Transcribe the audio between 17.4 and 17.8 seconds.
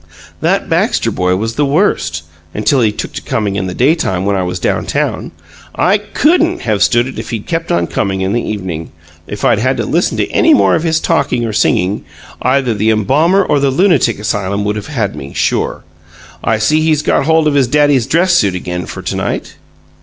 of his